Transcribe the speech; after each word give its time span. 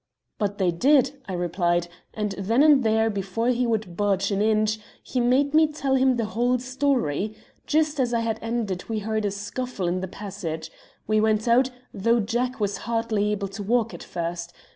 "'But 0.39 0.57
they 0.57 0.71
did,' 0.71 1.21
I 1.27 1.33
replied, 1.33 1.87
and 2.15 2.31
then 2.31 2.63
and 2.63 2.83
there, 2.83 3.07
before 3.07 3.49
he 3.49 3.67
would 3.67 3.95
budge 3.95 4.31
an 4.31 4.41
inch, 4.41 4.79
he 5.03 5.19
made 5.19 5.53
me 5.53 5.67
tell 5.71 5.93
him 5.93 6.15
the 6.15 6.25
whole 6.25 6.57
story. 6.57 7.35
Just 7.67 7.99
as 7.99 8.11
I 8.11 8.21
had 8.21 8.39
ended 8.41 8.89
we 8.89 8.97
heard 9.05 9.25
a 9.25 9.29
scuffle 9.29 9.87
in 9.87 10.01
the 10.01 10.07
passage. 10.07 10.71
We 11.05 11.21
went 11.21 11.47
out, 11.47 11.69
though 11.93 12.19
Jack 12.19 12.59
was 12.59 12.77
hardly 12.89 13.31
able 13.31 13.49
to 13.49 13.61
walk 13.61 13.93
at 13.93 14.01
first. 14.01 14.53